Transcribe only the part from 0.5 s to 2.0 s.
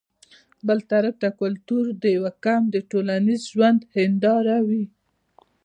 بل طرف ته کلتور